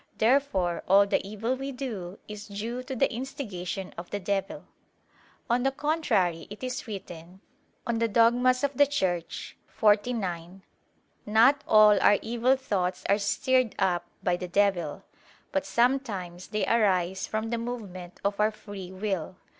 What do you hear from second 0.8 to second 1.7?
all the evil